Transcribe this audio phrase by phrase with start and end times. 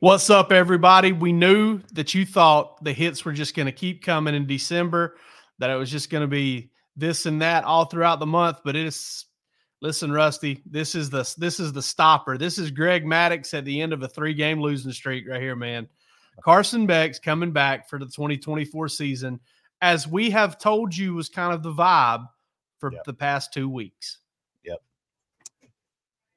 [0.00, 1.10] What's up, everybody?
[1.10, 5.16] We knew that you thought the hits were just going to keep coming in December,
[5.58, 8.76] that it was just going to be this and that all throughout the month, but
[8.76, 9.24] it is
[9.82, 12.38] listen, Rusty, this is the this is the stopper.
[12.38, 15.88] This is Greg Maddux at the end of a three-game losing streak right here, man.
[16.44, 19.40] Carson Beck's coming back for the 2024 season,
[19.82, 22.24] as we have told you was kind of the vibe
[22.78, 23.02] for Yep.
[23.04, 24.18] the past two weeks.
[24.64, 24.78] Yep.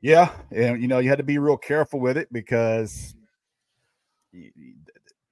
[0.01, 3.13] Yeah, and you know you had to be real careful with it because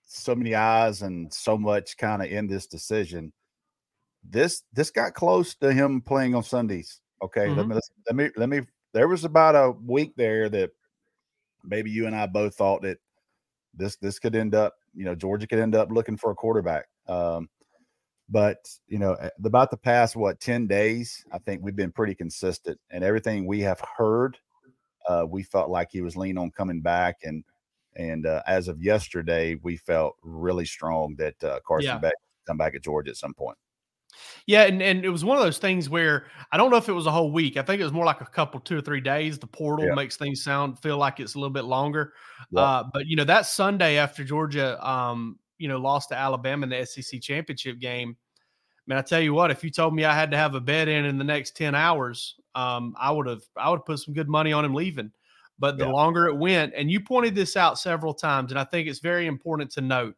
[0.04, 3.32] so many eyes and so much kind of in this decision.
[4.24, 7.02] This this got close to him playing on Sundays.
[7.24, 8.62] Okay, let me let me let me.
[8.94, 10.72] There was about a week there that
[11.64, 12.98] maybe you and I both thought that
[13.74, 14.76] this this could end up.
[14.94, 16.88] You know, Georgia could end up looking for a quarterback.
[17.08, 17.50] Um,
[18.30, 22.80] but you know about the past what 10 days i think we've been pretty consistent
[22.92, 24.38] and everything we have heard
[25.08, 27.44] uh, we felt like he was lean on coming back and
[28.00, 31.98] and uh, as of yesterday we felt really strong that uh, carson Yeah.
[32.00, 33.58] beck would come back at georgia at some point
[34.48, 36.94] Yeah, and, and it was one of those things where I don't know if it
[36.94, 37.58] was a whole week.
[37.58, 39.38] I think it was more like a couple, two or three days.
[39.38, 39.94] The portal Yeah.
[39.94, 42.14] makes things sound feel like it's a little bit longer.
[42.52, 42.64] Yep.
[42.64, 46.70] Uh, but you know, that Sunday after Georgia, um, you know, lost to Alabama in
[46.70, 48.18] the SEC championship game.
[48.88, 50.88] Man, I tell you what, if you told me I had to have a bet
[50.88, 54.16] in in the next ten hours, um, I would have, I would have put some
[54.16, 55.12] good money on him leaving.
[55.60, 55.92] But the Yeah.
[55.92, 59.28] longer it went, and you pointed this out several times, and I think it's very
[59.28, 60.16] important to note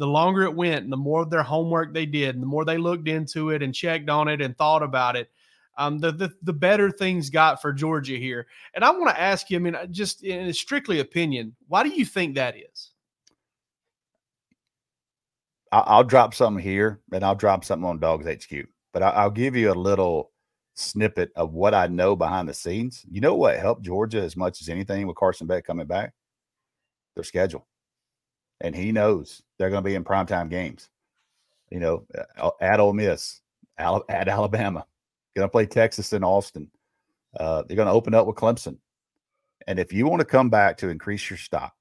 [0.00, 2.64] the longer it went and the more of their homework they did and the more
[2.64, 5.30] they looked into it and checked on it and thought about it
[5.76, 9.50] um, the, the the better things got for georgia here and i want to ask
[9.50, 12.92] you i mean uh, just in a strictly opinion why do you think that is
[15.72, 19.70] I'll drop something here and I'll drop something on Dogs HQ, but I'll give you
[19.70, 20.29] a little
[20.80, 23.04] snippet of what I know behind the scenes.
[23.10, 26.12] You know what helped Georgia as much as anything with Carson Beck coming back?
[27.14, 27.66] Their schedule.
[28.60, 30.88] And he knows they're going to be in primetime games.
[31.70, 33.40] You know, uh, at Ole Miss,
[33.78, 34.84] at Alabama,
[35.36, 36.70] going to play Texas and Austin.
[37.38, 38.78] Uh, they're going to open up with Clemson.
[39.66, 41.74] And if you want to come back to increase your stock,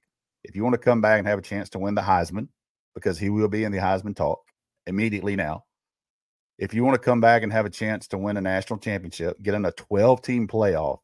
[0.43, 2.47] if you want to come back and have a chance to win the Heisman,
[2.95, 4.39] because he will be in the Heisman talk
[4.87, 5.63] immediately now.
[6.59, 9.41] If you want to come back and have a chance to win a national championship,
[9.41, 10.99] get in a 12 team playoff,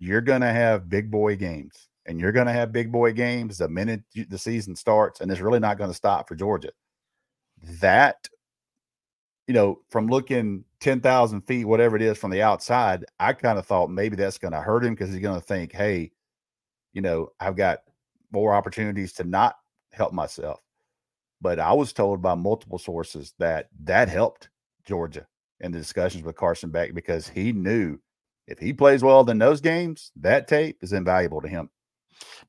[0.00, 1.88] you're going to have big boy games.
[2.04, 5.40] And you're going to have big boy games the minute the season starts, and it's
[5.40, 6.70] really not going to stop for Georgia.
[7.80, 8.28] That,
[9.48, 13.66] you know, from looking 10,000 feet, whatever it is from the outside, I kind of
[13.66, 16.12] thought maybe that's going to hurt him because he's going to think, hey,
[16.92, 17.80] you know, I've got
[18.30, 19.56] more opportunities to not
[19.90, 20.60] help myself
[21.40, 24.48] but I was told by multiple sources that that helped
[24.86, 25.26] Georgia
[25.60, 27.98] in the discussions with Carson Beck because he knew
[28.46, 31.68] if he plays well in those games, that tape is invaluable to him.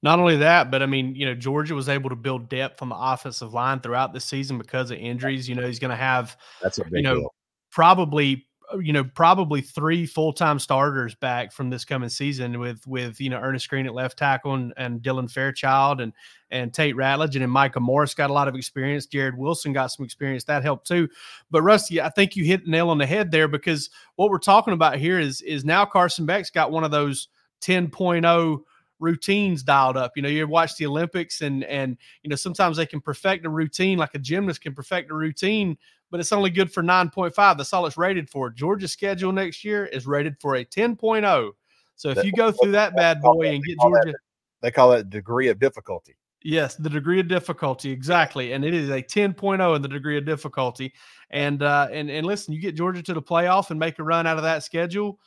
[0.02, 2.88] not only that but i mean you know georgia was able to build depth on
[2.88, 6.38] the offensive line throughout the season because of injuries you know he's going to have
[6.62, 7.34] That's a big you know deal.
[7.72, 13.20] probably Uh, you know probably three full-time starters back from this coming season with with
[13.22, 16.14] you know Earnest Greene at left tackle and, and Dylan Fairchild and
[16.52, 19.06] and Tate Ratledge and then Micah Morris got a lot of experience.
[19.06, 20.44] Jared Wilson got some experience.
[20.46, 21.08] That helped too.
[21.52, 24.40] But Rusty I think you hit the nail on the head there because what we're
[24.40, 27.30] talking about here is is now Carson Beck's got one of those
[27.62, 28.60] 10.0
[29.00, 30.14] routines dialed up.
[30.16, 33.50] You know you watch the Olympics and and you know sometimes they can perfect a
[33.50, 35.78] routine like a gymnast can perfect a routine
[36.12, 37.36] but it's only good for 9.5.
[37.58, 38.50] That's all it's rated for.
[38.50, 41.52] Georgia's schedule next year is rated for a 10.0.
[41.96, 44.14] So if you go through that bad boy and get Georgia,
[44.62, 46.16] They call it degree of difficulty.
[46.44, 50.26] yes, the degree of difficulty exactly, and it is a 10.0 in the degree of
[50.26, 50.94] difficulty.
[51.32, 54.28] And uh, and and listen, you get Georgia to the playoff and make a run
[54.28, 55.20] out of that schedule,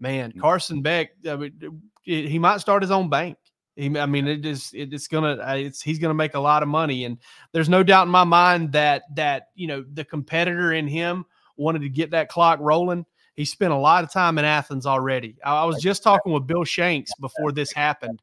[0.00, 0.30] man.
[0.30, 0.40] Mm-hmm.
[0.40, 3.36] Carson Beck, I mean, he might start his own bank.
[3.76, 6.62] He, I mean, it is it, it's gonna uh, it's he's gonna make a lot
[6.62, 7.18] of money, and
[7.52, 11.24] there's no doubt in my mind that that you know the competitor in him
[11.56, 13.04] wanted to get that clock rolling.
[13.34, 15.36] He spent a lot of time in Athens already.
[15.44, 18.22] I, I was just talking with Bill Shanks before this happened.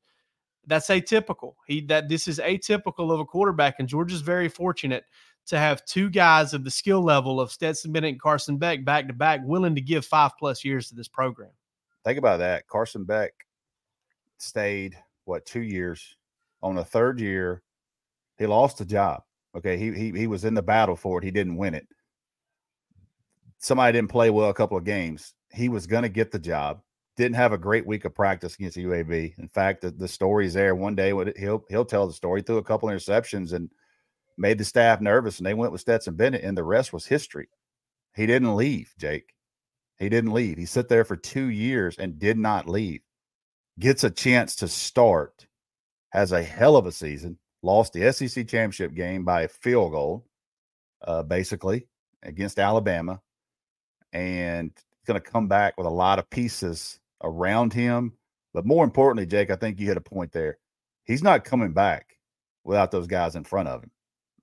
[0.67, 1.55] That's atypical.
[1.67, 5.03] He that this is atypical of a quarterback, and Georgia's very fortunate
[5.47, 9.07] to have two guys of the skill level of Stetson Bennett and Carson Beck back
[9.07, 11.49] to back, willing to give five plus years to this program.
[12.05, 12.67] Think about that.
[12.67, 13.33] Carson Beck
[14.37, 14.97] stayed
[15.31, 16.15] what two years.
[16.61, 17.63] On the third year,
[18.37, 19.23] he lost the job.
[19.55, 21.23] Okay, he he he was in the battle for it.
[21.23, 21.87] He didn't win it.
[23.57, 25.33] Somebody didn't play well a couple of games.
[25.51, 26.81] He was going to get the job.
[27.17, 29.37] Didn't have a great week of practice against UAB.
[29.37, 30.75] In fact, the, the story's there.
[30.75, 32.41] One day, he'll he'll tell the story.
[32.41, 33.69] Threw a couple interceptions and
[34.37, 37.49] made the staff nervous, and they went with Stetson Bennett, and the rest was history.
[38.15, 39.33] He didn't leave, Jake.
[39.97, 40.57] He didn't leave.
[40.57, 43.01] He sat there for two years and did not leave.
[43.79, 45.47] Gets a chance to start,
[46.09, 50.25] has a hell of a season, lost the SEC championship game by a field goal,
[51.01, 51.87] uh, basically
[52.23, 53.21] against Alabama,
[54.13, 54.71] and
[55.07, 58.13] going to come back with a lot of pieces around him.
[58.53, 60.57] But more importantly, Jake, I think you hit a point there.
[61.05, 62.17] He's not coming back
[62.63, 63.91] without those guys in front of him,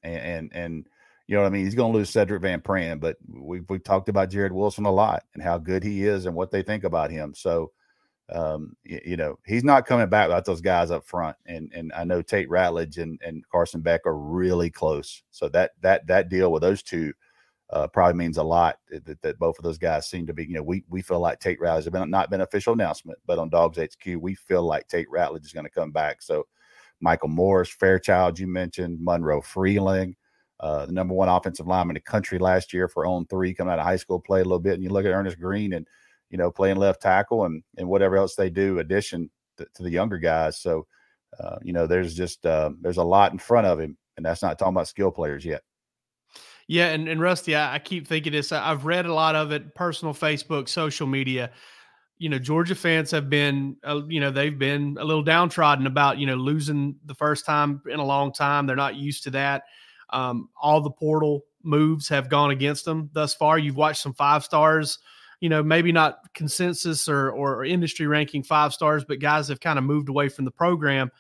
[0.03, 0.87] and and, and
[1.29, 1.65] you know what I mean?
[1.65, 4.91] He's going to lose Sedrick Van Pran, but we've, we've talked about Jared Wilson a
[4.91, 7.35] lot and how good he is and what they think about him.
[7.37, 7.71] So,
[8.31, 11.37] um, you, you, know, he's not coming back without those guys up front.
[11.47, 15.23] And and I know Tate Ratledge and, and Carson Beck are really close.
[15.31, 17.13] So that that that deal with those two
[17.71, 20.55] uh, probably means a lot that, that both of those guys seem to be, you
[20.55, 23.49] know, we we feel like Tate Ratledge has been not been official announcement, but on
[23.49, 26.23] Dogs HQ, we feel like Tate Ratledge is going to come back.
[26.23, 26.47] So
[27.01, 30.17] Michael Morris, Fairchild, you mentioned, Monroe Freeling
[30.61, 33.79] uh, the number one offensive lineman in the country last year for On3, coming out
[33.79, 34.75] of high school, played a little bit.
[34.75, 35.87] And you look at Earnest Greene and,
[36.31, 39.91] you know, playing left tackle and, and whatever else they do, addition to, to the
[39.91, 40.61] younger guys.
[40.61, 40.87] So,
[41.41, 43.97] uh, you know, there's just, uh, there's a lot in front of him.
[44.17, 45.63] And that's not talking about skill players yet.
[46.67, 46.89] Yeah.
[46.89, 48.53] And, and Rusty, I, I keep thinking this.
[48.53, 51.51] I've read a lot of it, personal Facebook, social media
[52.21, 56.19] you know Georgia fans have been uh, you know they've been a little downtrodden about
[56.19, 59.63] you know losing the first time in a long time they're not used to that
[60.11, 63.59] um, all the portal moves have gone against them thus far.
[63.59, 64.99] You've watched some five stars,
[65.41, 69.79] you know, maybe not consensus or, or industry ranking five stars, but guys have kind
[69.79, 71.11] of moved away from the program.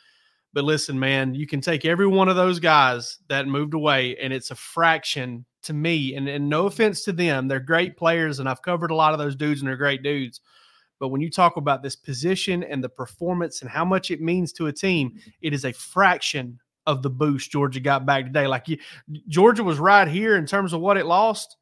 [0.52, 4.32] But listen, man, you can take every one of those guys that moved away, and
[4.32, 6.14] it's a fraction to me.
[6.14, 9.18] And, and no offense to them, they're great players, and I've covered a lot of
[9.18, 10.40] those dudes, and they're great dudes.
[10.98, 14.52] But when you talk about this position and the performance and how much it means
[14.54, 18.46] to a team, it is a fraction of the boost Georgia got back today.
[18.46, 18.78] Like you,
[19.28, 21.57] Georgia was right here in terms of what it lost.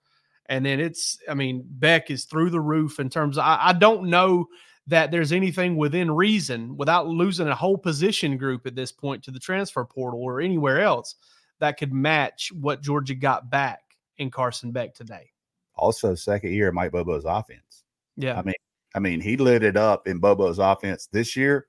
[0.48, 3.72] And then it's, I mean, Beck is through the roof in terms of, I, I
[3.72, 4.46] don't know
[4.86, 9.30] that there's anything within reason without losing a whole position group at this point to
[9.30, 11.16] the transfer portal or anywhere else
[11.58, 13.80] that could match what Georgia got back
[14.18, 15.30] in Carson Beck today.
[15.74, 17.84] Also, second year Mike Bobo's offense.
[18.16, 18.38] Yeah.
[18.38, 18.54] I mean,
[18.94, 21.66] I mean, he lit it up in Bobo's offense this year.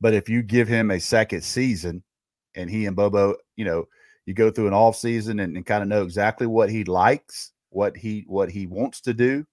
[0.00, 2.02] But if you give him a second season,
[2.54, 3.86] and he and Bobo, you know,
[4.26, 7.52] you go through an off season and, and kind of know exactly what he likes,
[7.70, 9.44] what he what he wants to do,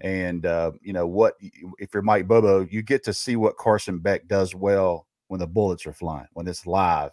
[0.00, 1.34] and uh, you know what
[1.78, 5.46] if you're Mike Bobo, you get to see what Carson Beck does well when the
[5.46, 7.10] bullets are flying, when it's live,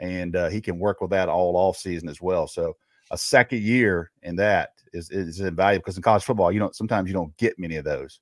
[0.00, 2.46] and uh, he can work with that all off season as well.
[2.46, 2.76] So
[3.10, 7.08] a second year in that is is invaluable because in college football, you don't sometimes
[7.08, 8.20] you don't get many of those,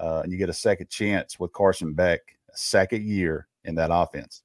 [0.00, 2.20] uh, and you get a second chance with Carson Beck,
[2.52, 4.43] a second year in that offense.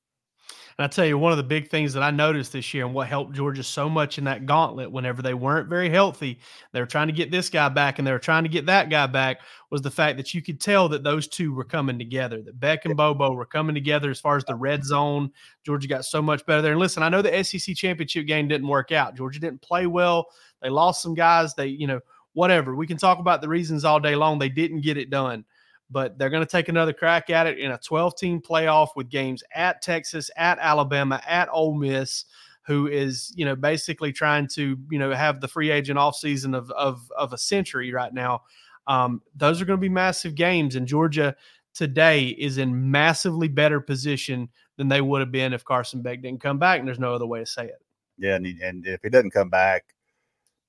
[0.80, 2.94] And I tell you, one of the big things that I noticed this year and
[2.94, 6.40] what helped Georgia so much in that gauntlet whenever they weren't very healthy,
[6.72, 8.90] they were trying to get this guy back and they were trying to get that
[8.90, 9.42] guy back,
[9.72, 12.86] was the fact that you could tell that those two were coming together, that Beck
[12.86, 15.30] and Bobo were coming together as far as the red zone.
[15.66, 16.72] Georgia got so much better there.
[16.72, 19.18] And listen, I know the SEC championship game didn't work out.
[19.18, 20.28] Georgia didn't play well.
[20.62, 21.54] They lost some guys.
[21.56, 22.00] They, you know,
[22.32, 22.74] whatever.
[22.74, 24.40] We can talk about the reasons all day long.
[24.40, 25.44] They didn't get it done
[25.92, 29.10] but they're going to take another crack at it in a 12 team playoff with
[29.10, 32.26] games at Texas, at Alabama, at Ole Miss,
[32.64, 36.70] who is, you know, basically trying to, you know, have the free agent offseason of,
[36.72, 38.44] of, of a century right now.
[38.88, 41.36] Um, those are going to be massive games, and Georgia
[41.74, 46.42] today is in massively better position than they would have been if Carson Beck didn't
[46.42, 47.82] come back, and there's no other way to say it.
[48.18, 49.86] Yeah, and, and if he doesn't come back,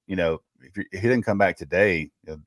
[0.06, 2.40] you know, if, he didn't come back today, you know,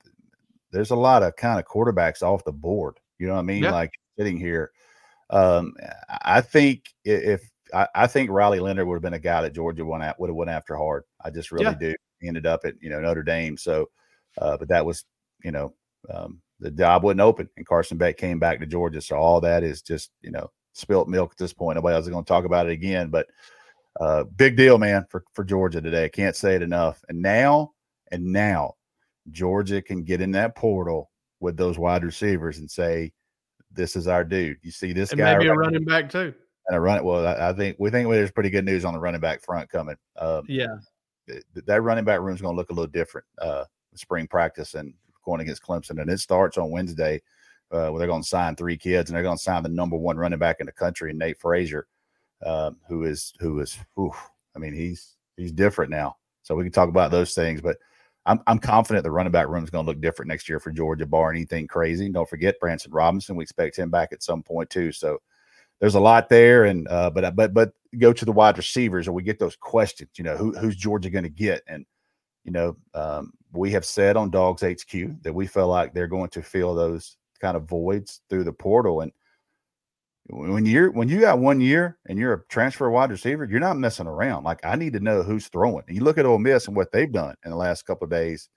[0.74, 2.98] there's a lot of kind of quarterbacks off the board.
[3.18, 3.62] You know what I mean?
[3.62, 3.72] Yeah.
[3.72, 4.72] Like sitting here.
[5.30, 5.74] Um,
[6.08, 9.84] I think if I, I, think Riley Leonard would have been a guy that Georgia
[9.84, 11.04] went at would have went after hard.
[11.24, 11.74] I just really yeah.
[11.74, 11.94] do.
[12.20, 13.56] He ended up at you know Notre Dame.
[13.56, 13.88] So,
[14.38, 15.04] uh, but that was
[15.42, 15.72] you know
[16.12, 19.00] um, the job wasn't open, and Carson Beck came back to Georgia.
[19.00, 21.76] So all that is just you know spilt milk at this point.
[21.76, 23.08] Nobody else is going to talk about it again.
[23.08, 23.28] But
[24.00, 26.04] uh, big deal, man, for for Georgia today.
[26.04, 27.02] I can't say it enough.
[27.08, 27.72] And now,
[28.12, 28.74] and now,
[29.30, 33.12] Georgia can get in that portal with those wide receivers and say,
[33.72, 36.34] "This is our dude." You see this and guy, maybe right a running back too,
[36.68, 37.04] and a run.
[37.04, 39.68] Well, I, I, think we think there's pretty good news on the running back front
[39.70, 39.96] coming.
[40.18, 40.76] Um, yeah,
[41.54, 43.26] that running back room is going to look a little different.
[43.40, 43.64] Uh,
[43.94, 44.92] spring practice and
[45.24, 47.20] going against Clemson, and it starts on Wednesday.
[47.72, 49.96] uh, where they're going to sign three kids and they're going to sign the number
[49.96, 51.86] one running back in the country, Nate Frazier,
[52.44, 54.12] uh, who is who is whew,
[54.54, 56.16] I mean he's he's different now.
[56.42, 57.78] So we can talk about those things, but
[58.26, 60.70] I'm I'm confident the running back room is going to look different next year for
[60.70, 62.08] Georgia, bar anything crazy.
[62.08, 63.36] Don't forget Branson Robinson.
[63.36, 64.92] We expect him back at some point too.
[64.92, 65.18] So
[65.80, 69.14] there's a lot there, and uh, but but but go to the wide receivers, and
[69.14, 70.10] we get those questions.
[70.16, 71.62] You know, who, who's Georgia going to get?
[71.66, 71.84] And
[72.44, 76.30] you know, um, we have said on Dogs HQ that we feel like they're going
[76.30, 79.00] to fill those kind of voids through the portal.
[79.02, 79.12] And
[80.28, 83.76] when you're when you got one year and you're a transfer wide receiver, you're not
[83.76, 84.44] messing around.
[84.44, 85.84] Like I need to know who's throwing.
[85.86, 88.10] And you look at Ole Miss and what they've done in the last couple of
[88.10, 88.48] days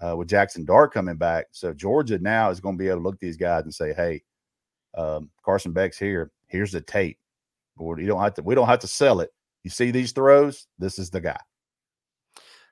[0.00, 1.46] uh, with Jaxson Dart coming back.
[1.50, 4.22] So Georgia now is going to be able to look these guys and say, "Hey,
[4.96, 6.30] um, Carson Beck's here.
[6.46, 7.18] Here's the tape.
[7.80, 8.42] You don't have to.
[8.42, 9.30] We don't have to sell it.
[9.64, 10.66] You see these throws.
[10.78, 11.40] This is the guy."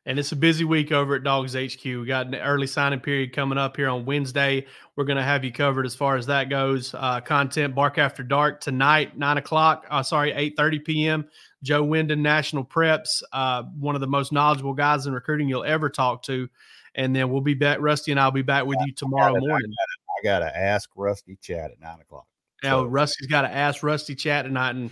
[0.07, 1.85] And it's a busy week over at Dogs HQ.
[1.85, 4.65] We got an early signing period coming up here on Wednesday.
[4.95, 6.95] We're going to have you covered as far as that goes.
[6.95, 9.85] Uh, content Bark After Dark tonight, nine o'clock.
[9.91, 11.27] Uh, sorry, eight thirty p.m.
[11.63, 15.91] Joe Wyndon, National Preps, uh, one of the most knowledgeable guys in recruiting you'll ever
[15.91, 16.49] talk to.
[16.95, 17.79] And then we'll be back.
[17.81, 19.73] Rusty and I'll be back with you tomorrow I gotta, morning.
[20.19, 22.27] I got to ask Rusty Chat at nine o'clock.
[22.63, 22.85] Now, so.
[22.85, 24.91] Rusty's got to ask Rusty Chat tonight, and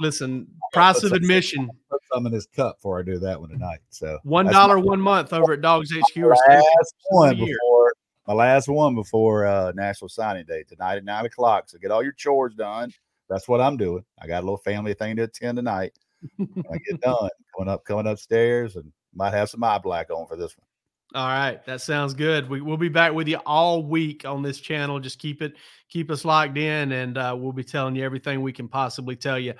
[0.00, 1.70] listen, price of admission.
[1.90, 3.80] Put some in his cup before I do that one tonight.
[3.90, 6.16] So one dollar one month over at Dogs HQ.
[6.16, 7.92] My last one before
[8.26, 11.68] my last one before uh, National Signing Day tonight at nine o'clock.
[11.68, 12.92] So get all your chores done.
[13.28, 14.04] That's what I'm doing.
[14.20, 15.92] I got a little family thing to attend tonight.
[16.40, 20.36] I get done coming up, coming upstairs, and might have some eye black on for
[20.36, 20.66] this one.
[21.14, 22.48] All right, that sounds good.
[22.48, 24.98] We, will be back with you all week on this channel.
[24.98, 25.54] Just keep it,
[25.88, 29.38] keep us locked in, and uh, we'll be telling you everything we can possibly tell
[29.38, 29.54] you.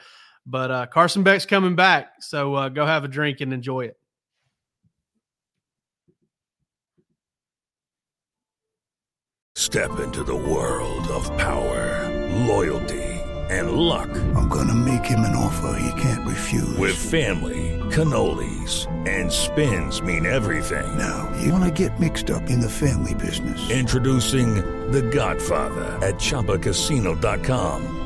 [0.46, 3.96] But uh, Carson Beck's coming back, so uh, go have a drink and enjoy it.
[9.56, 12.08] Step into the world of power,
[12.46, 13.02] loyalty,
[13.50, 14.08] and luck.
[14.36, 16.76] I'm gonna make him an offer he can't refuse.
[16.76, 20.86] With family, cannolis, and spins mean everything.
[20.96, 23.70] Now you wanna get mixed up in the family business?
[23.70, 24.56] Introducing
[24.92, 28.05] the Godfather at ChumbaCasino.com.